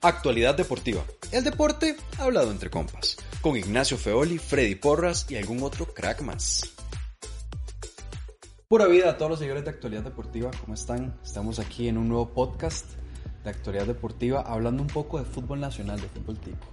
[0.00, 1.02] Actualidad deportiva.
[1.32, 3.16] El deporte hablado entre compas.
[3.42, 6.72] Con Ignacio Feoli, Freddy Porras y algún otro crack más.
[8.68, 10.52] Pura vida a todos los seguidores de Actualidad Deportiva.
[10.60, 11.18] ¿Cómo están?
[11.24, 12.86] Estamos aquí en un nuevo podcast
[13.42, 16.64] de Actualidad Deportiva hablando un poco de fútbol nacional, de fútbol tipo.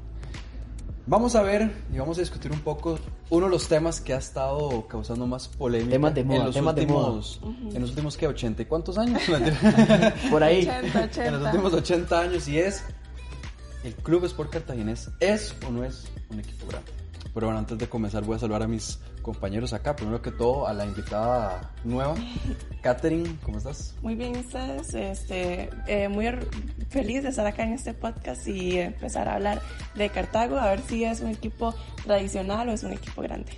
[1.08, 4.17] Vamos a ver y vamos a discutir un poco uno de los temas que ha
[4.17, 8.17] estado causando más polémica Temas de moda, en los temas de últimos, en los últimos
[8.17, 8.28] ¿qué?
[8.28, 9.22] 80 y cuántos años?
[10.31, 10.67] Por ahí.
[10.67, 11.26] 80, 80.
[11.26, 12.84] en los últimos 80 años y es
[13.85, 16.91] el Club Sport Cartaginés es o no es un equipo grande.
[17.33, 19.95] Pero bueno, antes de comenzar voy a saludar a mis compañeros acá.
[19.95, 22.16] Primero que todo a la invitada nueva,
[22.81, 23.94] Katherine, ¿cómo estás?
[24.02, 24.94] Muy bien, ustedes.
[24.94, 26.25] Este, eh, muy
[26.89, 29.61] feliz de estar acá en este podcast y empezar a hablar
[29.95, 33.52] de Cartago, a ver si es un equipo tradicional o es un equipo grande.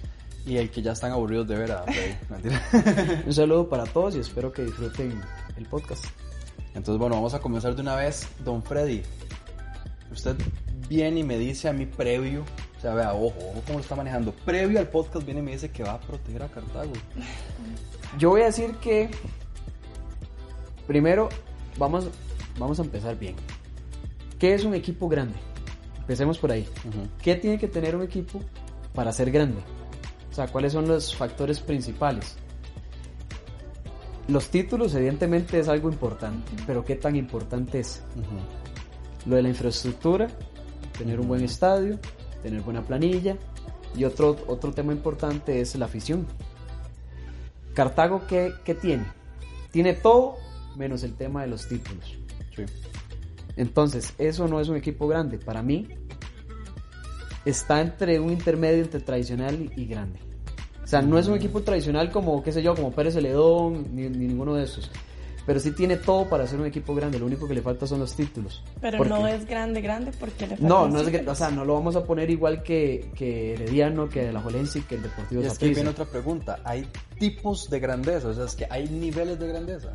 [0.46, 2.16] Y el que ya están aburridos de ver a Freddy.
[2.30, 2.62] Mentira.
[3.26, 5.22] Un saludo para todos y espero que disfruten
[5.56, 6.06] el podcast.
[6.74, 8.28] Entonces, bueno, vamos a comenzar de una vez.
[8.46, 9.04] Don Freddy,
[10.18, 10.36] usted
[10.90, 12.44] viene y me dice a mí previo,
[12.78, 14.32] o sea, vea, ojo, ojo cómo lo está manejando.
[14.46, 16.94] Previo al podcast viene y me dice que va a proteger a Cartago.
[18.18, 19.10] Yo voy a decir que
[20.88, 21.30] primero
[21.78, 22.10] vamos,
[22.58, 23.36] vamos a empezar bien.
[24.40, 25.36] ¿Qué es un equipo grande?
[26.00, 26.68] Empecemos por ahí.
[27.22, 28.42] ¿Qué tiene que tener un equipo
[28.94, 29.62] para ser grande?
[30.32, 32.38] O sea, ¿cuáles son los factores principales?
[34.28, 38.04] Los títulos evidentemente es algo importante, pero ¿qué tan importante es?
[38.16, 38.67] Ujú.
[39.28, 40.28] Lo de la infraestructura,
[40.98, 42.00] tener un buen estadio,
[42.42, 43.36] tener buena planilla
[43.96, 46.26] y otro, otro tema importante es la afición.
[47.74, 49.06] Cartago, ¿qué, qué tiene?
[49.72, 50.36] Tiene todo
[50.78, 52.18] menos el tema de los títulos.
[52.56, 52.64] Sí.
[53.58, 55.38] Entonces, eso no es un equipo grande.
[55.38, 55.88] Para mí,
[57.44, 60.20] está entre un intermedio entre tradicional y, grande.
[60.84, 64.10] O sea, no es un equipo tradicional como, qué sé yo, como Pérez Celedón, ni,
[64.10, 64.90] ni ninguno de esos.
[65.48, 67.18] Pero sí tiene todo para ser un equipo grande.
[67.18, 68.62] Lo único que le falta son los títulos.
[68.82, 71.32] Pero Porque- no es grande, grande porque le faltan No, no es, títulos.
[71.32, 74.96] o sea, no lo vamos a poner igual que, que Herediano, que la Jolense, que
[74.96, 76.60] el Deportivo Y es que viene otra pregunta.
[76.66, 76.86] ¿Hay
[77.18, 78.28] tipos de grandeza?
[78.28, 79.94] O sea, es que hay niveles de grandeza.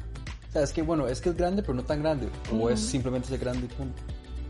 [0.48, 2.28] O sea, es que bueno, es que es grande, pero no tan grande.
[2.58, 4.02] O es simplemente ser grande y punto.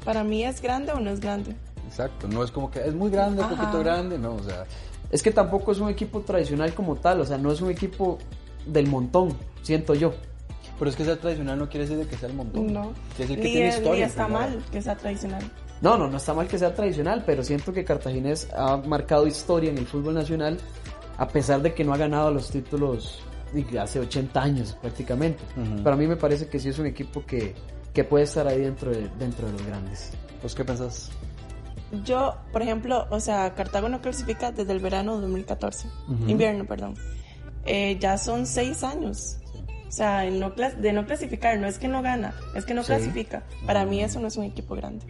[0.05, 1.55] Para mí es grande o no es grande.
[1.89, 2.29] Exacto.
[2.29, 3.57] No es como que es muy grande, Ajá.
[3.57, 4.19] poquito grande.
[4.19, 4.65] No, o sea.
[5.11, 8.19] Es que tampoco es un equipo tradicional como tal, o sea, no es un equipo
[8.67, 10.15] del montón, siento yo.
[10.83, 12.73] Pero es que ser tradicional no quiere decir de que sea el montón.
[12.73, 12.93] No.
[13.15, 14.07] Quiere decir que Ni, tiene es- ni historia.
[14.07, 14.45] está primero.
[14.51, 15.43] mal que sea tradicional.
[15.81, 19.71] No, no, no está mal que sea tradicional, pero siento que Cartaginés ha marcado historia
[19.71, 20.59] en el fútbol nacional,
[21.19, 23.21] a pesar de que no ha ganado los títulos
[23.81, 25.45] hace 80 años prácticamente.
[25.57, 25.85] Ujú.
[25.85, 27.55] Para mí me parece que sí es un equipo que,
[27.95, 30.11] que puede estar ahí dentro de, dentro de los grandes.
[30.43, 31.11] ¿Vos qué pensás?
[32.05, 35.87] Yo, por ejemplo, o sea, Cartago no clasifica desde el verano de 2014.
[36.27, 36.95] Invierno, perdón.
[37.67, 39.37] Eh, ya son seis años.
[39.93, 42.81] O sea, de no, de no clasificar, no es que no gana, es que no
[42.83, 42.87] Sí.
[42.87, 43.43] clasifica.
[43.67, 45.05] Para mí eso no es un equipo grande.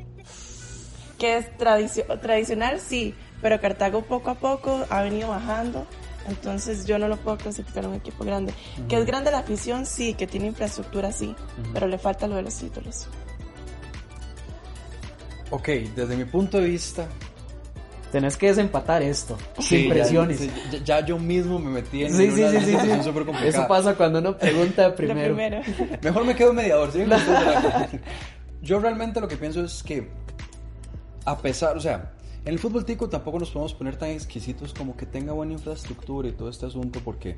[1.18, 5.86] Que es tradicio- tradicional, sí, pero Cartago poco a poco ha venido bajando.
[6.28, 8.52] Entonces yo no lo puedo clasificar a un equipo grande.
[8.88, 11.36] Que es grande la afición, sí, que tiene infraestructura, sí,
[11.72, 13.06] pero le falta lo de los títulos.
[15.50, 17.06] Ok, desde mi punto de vista.
[18.12, 20.46] Tenés que desempatar esto, sí, sin presiones.
[20.70, 23.02] Ya, ya yo mismo me metí en Sí, sí, una sí, sí, sí.
[23.02, 23.48] súper complicada.
[23.48, 25.34] Eso pasa cuando uno pregunta primero.
[26.02, 27.04] Mejor me quedo mediador, ¿sí?
[28.62, 30.10] Yo realmente lo que pienso es que,
[31.24, 32.12] a pesar, o sea,
[32.44, 36.28] en el fútbol tico tampoco nos podemos poner tan exquisitos como que tenga buena infraestructura
[36.28, 37.36] y todo este asunto, porque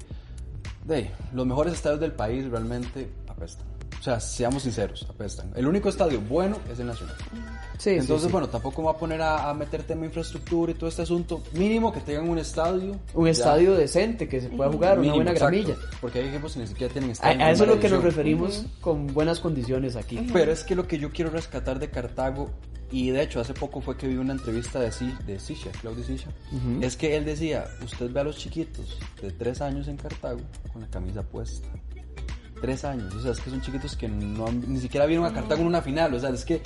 [0.85, 3.74] de, los mejores estadios del país realmente apestan.
[4.05, 5.51] O sea, seamos sinceros, apestan.
[5.57, 7.17] El único estadio bueno es el Nacional.
[7.79, 8.33] Sí, sí, Entonces, sí.
[8.33, 11.43] bueno, tampoco me voy a poner a, a meter tema infraestructura y todo este asunto.
[11.55, 12.97] Mínimo que tengan un estadio.
[13.15, 13.31] un ya.
[13.31, 15.57] estadio decente que se pueda jugar, Mínimo, una buena exacto.
[15.57, 15.77] gramilla.
[16.03, 17.45] Porque hay equipos que ni siquiera tienen A, estadio.
[17.47, 20.19] a eso es lo que nos referimos con buenas condiciones aquí.
[20.35, 22.51] Pero es que lo que yo quiero rescatar de Cartago,
[22.93, 26.05] y de hecho hace poco fue que vi una entrevista de, Si- de Sisha, Claudio
[26.05, 26.29] Sisha,
[26.83, 30.41] es que él decía, usted ve a los chiquitos de tres años en Cartago
[30.75, 31.67] con la camisa puesta.
[32.65, 35.33] Tres años, o sea, es que son chiquitos que no han- ni siquiera vieron a
[35.35, 36.63] Cartago en una final, o sea, es que...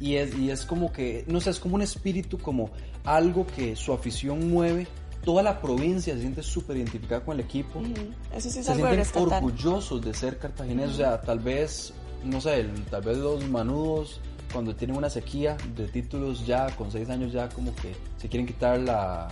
[0.00, 2.70] Y es, y es como que, no sé, es como un espíritu, como
[3.04, 4.88] algo que su afición mueve.
[5.24, 7.92] Toda la provincia se siente súper identificada con el equipo Ujú.
[8.34, 11.92] Eso sí es se algo sienten orgullosos de ser cartagineses, o sea, tal vez
[12.24, 14.20] no sé, el- tal vez los manudos
[14.52, 18.46] cuando tienen una sequía de títulos ya, con seis años ya como que se quieren
[18.46, 19.28] quitar la,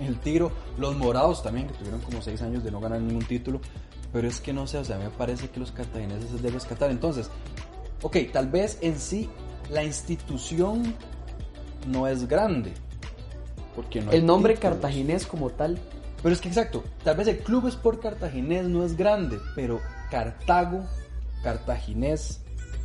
[0.00, 0.50] el tiro.
[0.78, 3.60] Los morados también, que tuvieron como seis años de no ganar ningún título.
[4.12, 6.42] Pero es que no sé, o sea, a mí me parece que los cartagineses es
[6.42, 6.90] de rescatar.
[6.90, 7.30] Entonces,
[8.02, 9.28] ok, tal vez en sí
[9.70, 10.94] la institución
[11.86, 12.72] no es grande.
[13.74, 14.74] Porque no El nombre títulos.
[14.74, 15.78] cartaginés como tal,
[16.22, 19.80] Pero es que exacto, tal vez el Club Sport Cartaginés no es grande, pero
[20.10, 20.84] Cartago,
[21.42, 22.40] Cartaginés,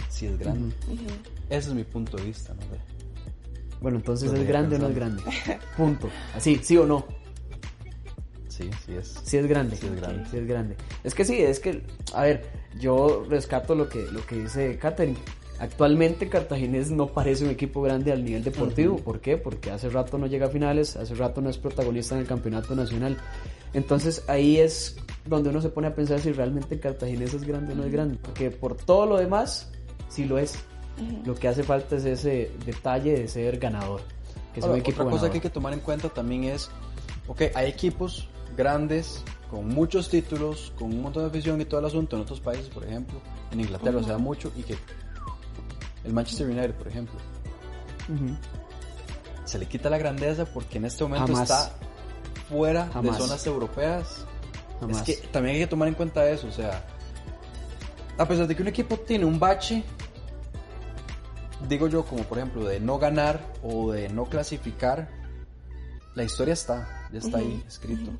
[0.10, 0.74] sí es grande.
[1.50, 2.62] Ese es mi punto de vista, ¿no?
[3.82, 5.24] bueno, entonces es grande o no es grande.
[5.76, 6.10] Punto.
[6.34, 7.06] Así, sí o no.
[8.56, 9.20] Sí, sí es.
[9.24, 9.76] Sí es grande.
[9.76, 10.30] Sí es grande.
[10.30, 10.78] Sí es grande.
[11.04, 11.82] Es que sí, es que,
[12.14, 12.46] a ver,
[12.80, 15.18] yo rescato lo que, lo que dice Katherine.
[15.60, 18.98] Actualmente Cartaginés no parece un equipo grande al nivel deportivo.
[18.98, 19.38] ¿Por qué?
[19.38, 22.76] Porque hace rato no llega a finales, hace rato no es protagonista en el campeonato
[22.76, 23.18] nacional.
[23.74, 27.76] Entonces ahí es donde uno se pone a pensar si realmente Cartaginés es grande o
[27.76, 28.18] no es grande.
[28.22, 29.70] Porque por todo lo demás,
[30.08, 30.56] sí lo es.
[31.26, 34.02] Lo que hace falta es ese detalle de ser ganador.
[34.54, 35.32] Que sea Ahora, un equipo otra cosa ganador.
[35.32, 36.70] que hay que tomar en cuenta también es,
[37.28, 41.86] ok, hay equipos grandes con muchos títulos, con un montón de afición y todo el
[41.86, 43.20] asunto en otros países, por ejemplo,
[43.52, 44.76] en Inglaterra se da mucho y que
[46.04, 47.16] el Manchester United, por ejemplo,
[49.46, 51.50] se le quita la grandeza porque en este momento Jamás.
[51.50, 51.76] está
[52.50, 53.18] fuera Jamás.
[53.18, 54.26] de zonas europeas.
[54.80, 54.98] Jamás.
[54.98, 56.84] Es que también hay que tomar en cuenta eso, o sea,
[58.18, 59.84] a pesar de que un equipo tiene un bache,
[61.68, 65.10] digo yo, como por ejemplo de no ganar o de no clasificar,
[66.14, 68.12] la historia está, ya está ahí escrito.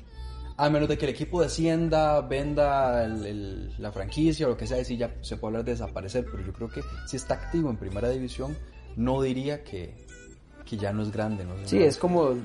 [0.58, 4.84] A menos de que el equipo descienda, venda la franquicia o lo que sea, y
[4.84, 7.76] sí ya se puede hablar de desaparecer, pero yo creo que si está activo en
[7.76, 8.56] primera división,
[8.96, 9.94] no diría que,
[10.64, 11.44] que ya no es grande.
[11.44, 11.54] ¿no?
[11.64, 12.36] Sí, es como,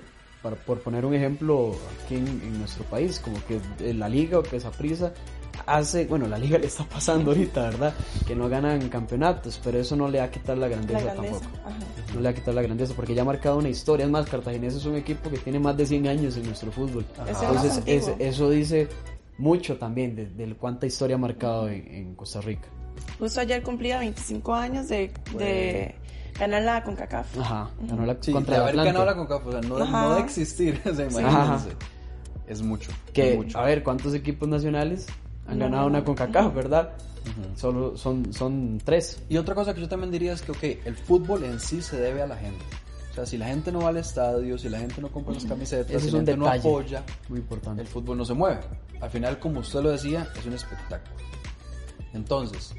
[0.41, 1.73] para, por poner un ejemplo
[2.03, 5.13] aquí en, en nuestro país, como que eh, la liga o que prisa
[5.65, 7.93] hace, bueno, la liga le está pasando ahorita, ¿verdad?
[8.27, 11.39] Que no ganan campeonatos, pero eso no le va a quitar la grandeza, La grandeza.
[11.41, 11.67] tampoco.
[11.67, 11.77] Ajá.
[12.13, 14.05] No le va a quitar la grandeza porque ya ha marcado una historia.
[14.05, 17.05] Es más, Cartaginés es un equipo que tiene más de 100 años en nuestro fútbol.
[17.27, 18.87] Entonces, es- eso dice
[19.37, 22.67] mucho también de, de cuánta historia ha marcado en, en Costa Rica.
[23.17, 25.95] Justo ayer cumplía 25 años de, de
[26.37, 27.39] ganar la CONCACAF.
[27.39, 30.03] Ajá, ganó la, Sí, contra de haber ganado la CONCACAF, o sea, no, de- Ajá.
[30.03, 31.69] no de existir, o sea, imagínense.
[32.47, 33.57] Es mucho, Que, es mucho.
[33.57, 35.07] a ver, ¿cuántos equipos nacionales
[35.51, 36.93] han ganado una CONCACAF, verdad?
[37.55, 39.21] Solo son, son tres.
[39.29, 41.97] Y otra cosa que yo también diría es que, ok, el fútbol en sí se
[41.99, 42.63] debe a la gente.
[43.11, 45.43] O sea, si la gente no va al estadio, si la gente no compra las
[45.45, 47.81] camisetas, Ese si la gente no apoya, muy importante.
[47.81, 48.61] el fútbol no se mueve.
[49.01, 51.15] Al final, como usted lo decía, es un espectáculo.
[52.13, 52.73] Entonces,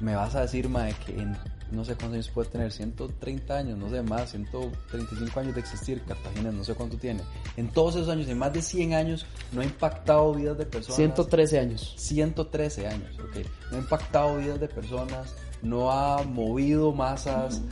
[0.00, 1.36] me vas a decir, mae, que en
[1.72, 6.02] no sé cuántos años puede tener, 130 años, no sé más, 135 años de existir,
[6.02, 7.22] Cartagena, no sé cuánto tiene.
[7.56, 10.96] En todos esos años, en más de 100 años, no ha impactado vidas de personas.
[10.96, 11.94] 113 años.
[11.96, 13.46] 113 años, ok.
[13.70, 17.62] No ha impactado vidas de personas, no ha movido masas.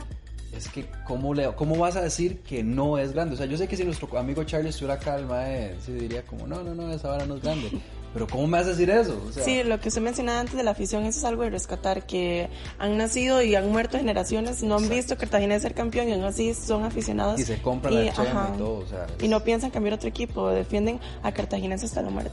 [0.55, 3.35] Es que, ¿cómo, le, ¿cómo vas a decir que no es grande?
[3.35, 6.25] O sea, yo sé que si nuestro amigo Charlie estuviera acá, el mae, sí diría
[6.25, 7.69] como, no, no, no, esa vara no es grande.
[8.13, 9.21] Pero ¿cómo me vas a decir eso?
[9.27, 11.51] O sea, Sí, lo que usted mencionaba antes de la afición, eso es algo de
[11.51, 14.95] rescatar, que han nacido y han muerto generaciones, no han Exacto.
[14.95, 17.39] visto Cartagena ser campeón y aún así son aficionados.
[17.39, 19.05] y se compran la chema ajá, y todo, o sea.
[19.21, 22.31] y no piensan cambiar otro equipo, defienden a Cartaginense hasta la muerte.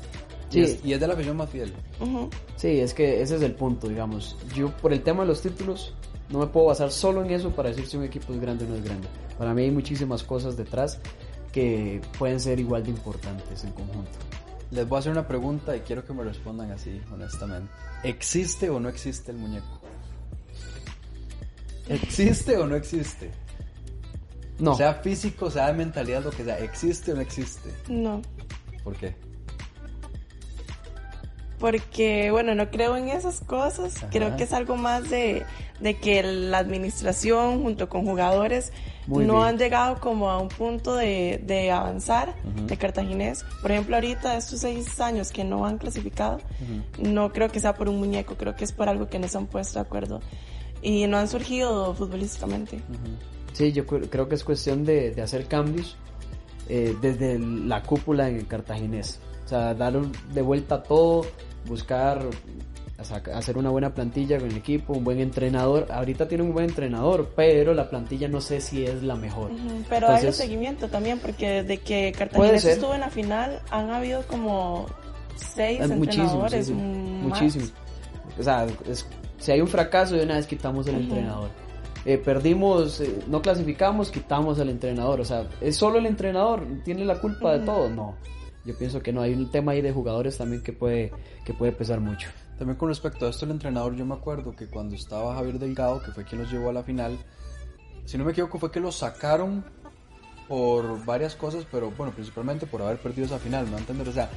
[0.51, 0.81] y, es, Sí.
[0.85, 1.75] y es de la afición más fiel.
[2.01, 2.31] Ujú.
[2.57, 4.37] Sí, es que ese es el punto, digamos.
[4.55, 5.93] Yo, por el tema de los títulos,
[6.31, 8.69] no me puedo basar solo en eso para decir si un equipo es grande o
[8.69, 9.09] no es grande.
[9.37, 10.99] Para mí hay muchísimas cosas detrás
[11.53, 14.11] que pueden ser igual de importantes en conjunto.
[14.71, 17.71] Les voy a hacer una pregunta y quiero que me respondan así, honestamente.
[18.03, 19.81] ¿Existe o no existe el muñeco?
[21.89, 23.31] ¿Existe o no existe?
[24.59, 26.59] No, Sea físico, sea de mentalidad, lo que sea.
[26.59, 27.73] ¿Existe o no existe?
[27.89, 28.23] No,
[28.83, 29.15] ¿Por qué?
[31.59, 34.09] Porque bueno, no creo en esas cosas, Ajá.
[34.11, 35.45] creo que es algo más de,
[35.81, 38.73] de que la administración junto con jugadores
[39.07, 39.45] Muy no bien.
[39.47, 42.67] han llegado como a un punto de, de avanzar Ujú.
[42.67, 43.45] de cartaginés.
[43.63, 46.41] Por ejemplo, ahorita estos seis años que no han clasificado,
[46.99, 49.39] no creo que sea por un muñeco, creo que es por algo que no se
[49.39, 50.21] han puesto de acuerdo
[50.83, 52.81] y no han surgido futbolísticamente.
[53.55, 55.97] sí, yo cre- creo que es cuestión de, de hacer cambios
[56.69, 59.21] eh, desde la cúpula en el cartaginés.
[59.45, 61.25] O sea, dar de vuelta todo,
[61.67, 62.21] buscar
[63.35, 65.87] hacer una buena plantilla con el equipo, un buen entrenador.
[65.91, 69.51] Ahorita tiene un buen entrenador, pero la plantilla no sé si es la mejor.
[69.89, 74.23] Pero hay Entonces- seguimiento también, porque desde que Cartagena estuvo en la final, han habido
[74.27, 74.87] como
[75.35, 76.67] seis Es muchísimo, entrenadores.
[76.67, 77.67] sí, mm, muchísimo.
[78.39, 79.07] O sea, es-
[79.39, 81.51] si hay un fracaso, de una vez quitamos el entrenador.
[82.07, 85.21] Eh, perdimos, eh, no clasificamos, quitamos al entrenador.
[85.21, 86.63] O sea, ¿es solo el entrenador?
[86.85, 87.91] ¿Tiene la culpa de todo?
[87.91, 88.15] No.
[88.67, 89.23] Yo pienso que no.
[89.23, 91.13] Hay un tema ahí de jugadores también que puede,
[91.45, 92.29] que puede pesar mucho.
[92.59, 96.03] También con respecto a esto, el entrenador, yo me acuerdo que cuando estaba Javier Delgado,
[96.03, 97.17] que fue quien los llevó a la final,
[98.05, 99.65] si no me equivoco, fue que los sacaron
[100.49, 103.79] por varias cosas, pero bueno, principalmente por haber perdido esa final, ¿no?
[103.79, 104.31] Entender, o sea,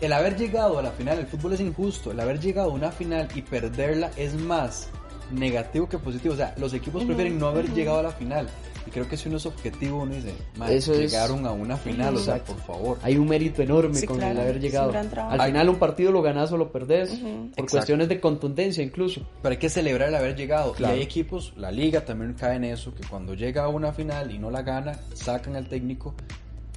[0.00, 2.90] el haber llegado a la final, el fútbol es injusto, el haber llegado a una
[2.90, 4.90] final y perderla es más
[5.30, 8.48] negativo que positivo, o sea, los equipos prefieren no haber llegado a la final.
[8.86, 11.76] Y creo que si uno es objetivo, uno dice, "Man, Eso es- llegaron a una
[11.76, 12.98] final, o sea, por favor.
[13.02, 14.92] Hay un mérito enorme Sí, con claro, el haber es llegado.
[14.92, 17.66] Al final un partido lo ganas o lo perdés, por Exacto.
[17.70, 19.22] cuestiones de contundencia incluso.
[19.40, 20.72] Pero hay que celebrar el haber llegado.
[20.72, 20.94] Claro.
[20.94, 24.32] Y hay equipos, la liga también cae en eso, que cuando llega a una final
[24.34, 26.14] y no la gana, sacan al técnico.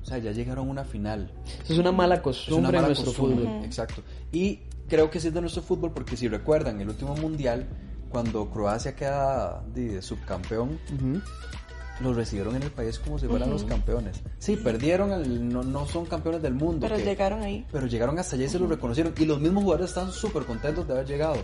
[0.04, 1.32] O sea, ya llegaron a una final.
[1.64, 3.46] Eso es una mala Es una costumbre en mala nuestro costumbre.
[3.46, 3.66] fútbol.
[3.66, 4.04] Exacto.
[4.32, 7.66] Y creo que sí es de nuestro fútbol porque si recuerdan, el último mundial,
[8.10, 10.80] cuando Croacia queda de subcampeón,
[12.02, 14.22] los recibieron en el país como si fueran los campeones.
[14.40, 16.80] Sí, perdieron, el- no, no son campeones del mundo.
[16.82, 17.66] Pero que- llegaron ahí.
[17.72, 19.14] pero llegaron hasta allá y se lo reconocieron.
[19.18, 21.36] Y los mismos jugadores están súper contentos de haber llegado.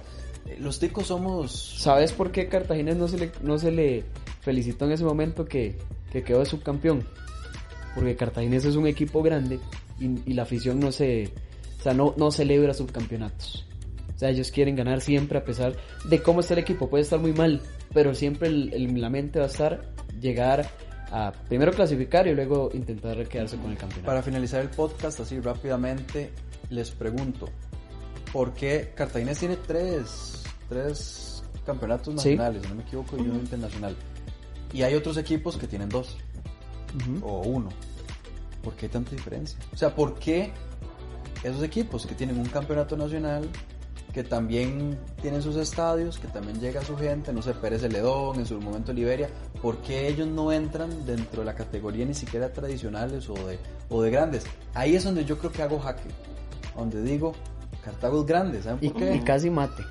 [0.45, 1.51] Eh, Los ticos somos...
[1.79, 4.03] ¿Sabes por qué Cartagena no se le, no se le
[4.41, 5.77] felicitó en ese momento que,
[6.11, 7.05] que quedó de subcampeón?
[7.95, 9.59] Porque Cartagena es un equipo grande
[9.99, 11.31] y, y la afición no se,
[11.79, 13.67] o sea, no, no celebra subcampeonatos.
[14.21, 15.73] O sea, ellos quieren ganar siempre a pesar
[16.05, 16.87] de cómo está el equipo.
[16.87, 17.59] Puede estar muy mal,
[17.91, 19.81] pero siempre el, el- la mente va a estar
[20.19, 20.69] llegar
[21.11, 24.05] a primero clasificar y luego intentar quedarse con el campeonato.
[24.05, 26.29] Para finalizar el podcast, así rápidamente,
[26.69, 27.49] les pregunto,
[28.31, 32.29] ¿por qué Cartagena tiene tres, tres campeonatos Sí.
[32.35, 33.95] nacionales, si no me equivoco, y uno internacional?
[34.71, 36.15] Y hay otros equipos que tienen dos,
[37.23, 37.69] o uno.
[38.63, 39.57] ¿Por qué hay tanta diferencia?
[39.73, 40.51] O sea, ¿por qué
[41.43, 43.49] esos equipos que tienen un campeonato nacional,
[44.13, 48.45] que también tienen sus estadios, que también llega su gente, no sé, Pérez Celedón, en
[48.45, 49.29] su momento Liberia,
[49.61, 53.57] ¿por qué ellos no entran dentro de la categoría ni siquiera tradicionales o de,
[53.89, 54.43] o de grandes?
[54.73, 56.09] Ahí es donde yo creo que hago jaque,
[56.75, 57.33] donde digo,
[57.83, 59.15] Cartago es grande, ¿saben Y, por qué?
[59.15, 59.83] y casi mate.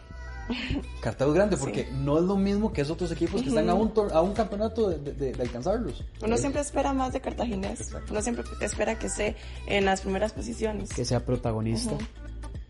[1.00, 3.74] Cartago es grande porque no es lo mismo que esos otros equipos que están a
[3.74, 6.04] un, tor- a un campeonato de, de- de- de alcanzarlos.
[6.22, 7.80] Uno siempre espera más de cartaginés.
[7.82, 8.08] Exacto.
[8.12, 9.36] Uno siempre espera que esté
[9.66, 10.90] en las primeras posiciones.
[10.90, 11.92] Que sea protagonista.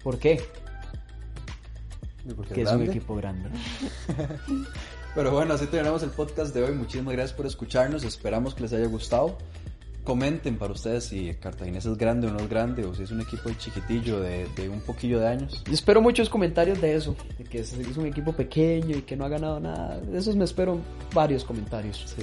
[0.04, 0.42] ¿Por qué?
[2.52, 3.48] Que es un equipo grande.
[5.14, 6.72] Pero bueno, así terminamos el podcast de hoy.
[6.74, 8.04] Muchísimas gracias por escucharnos.
[8.04, 9.36] Esperamos que les haya gustado.
[10.04, 13.20] Comenten para ustedes si Cartaginés es grande o no es grande, o si es un
[13.20, 15.62] equipo chiquitillo de, de un poquillo de años.
[15.66, 19.14] Yo espero muchos comentarios de eso, de que es, es un equipo pequeño y que
[19.16, 19.98] no ha ganado nada.
[19.98, 20.78] De esos me espero
[21.12, 22.02] varios comentarios.
[22.16, 22.22] Sí.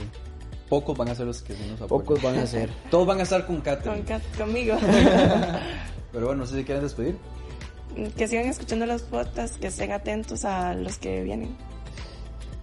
[0.69, 2.05] Pocos van a ser los que sí nos apoyan.
[2.05, 2.69] Pocos van a ser.
[2.91, 4.03] Todos van a estar con Con Catherine.
[4.05, 4.75] Kat- conmigo.
[6.11, 7.15] Pero bueno, no sé si quieren despedir.
[8.15, 11.55] Que sigan escuchando los podcasts, que estén atentos a los que vienen.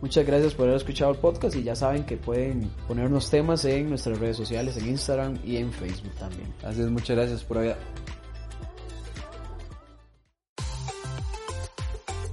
[0.00, 3.88] Muchas gracias por haber escuchado el podcast y ya saben que pueden ponernos temas en
[3.88, 6.52] nuestras redes sociales, en Instagram y en Facebook también.
[6.62, 7.76] Así es, muchas gracias por haber.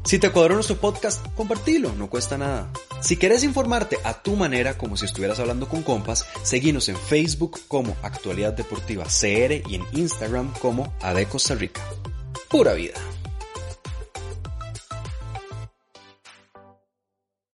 [0.04, 2.70] Si te cuadró nuestro podcast, compartilo, no cuesta nada.
[3.00, 7.62] Si querés informarte a tu manera, como si estuvieras hablando con compas, seguinos en Facebook
[7.70, 11.82] como Actualidad Deportiva CR y en Instagram como AD Costa Rica.
[12.52, 13.00] Pura vida.